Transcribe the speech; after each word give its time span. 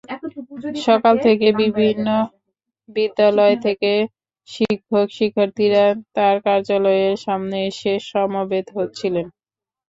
সকাল 0.83 1.15
থেকে 1.25 1.47
বিভিন্ন 1.61 2.07
বিদ্যালয় 2.89 3.55
থেকে 3.65 3.91
শিক্ষক-শিক্ষার্থীরা 4.47 5.85
তাঁর 6.15 6.35
কার্যালয়ের 6.45 7.15
সামনে 7.25 7.57
এসে 7.69 7.93
সমবেত 8.09 8.65
হচ্ছিলেন। 8.77 9.25